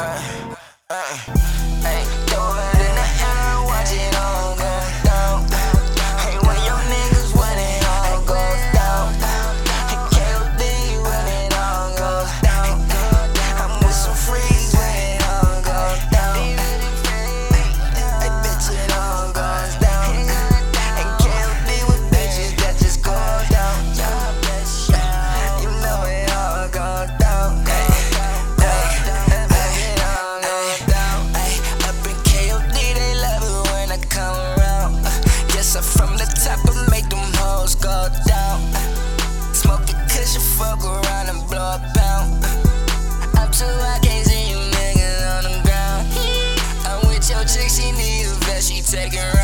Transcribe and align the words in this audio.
uh, 0.00 0.56
uh. 0.88 1.49
Taking 48.90 49.39